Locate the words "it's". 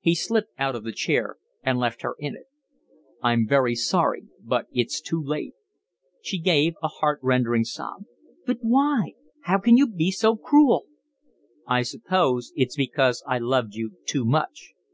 4.74-5.00, 12.54-12.76